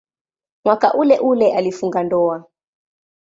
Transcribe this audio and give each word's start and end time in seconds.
Mwaka 0.65 0.93
uleule 0.93 1.53
alifunga 1.55 2.03
ndoa. 2.03 2.45